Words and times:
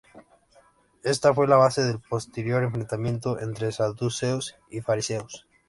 Esta 1.03 1.31
fue 1.31 1.47
la 1.47 1.57
base 1.57 1.83
del 1.83 1.99
posterior 1.99 2.63
enfrentamiento 2.63 3.39
entre 3.39 3.71
Saduceos 3.71 4.55
y 4.71 4.81
Fariseos. 4.81 5.47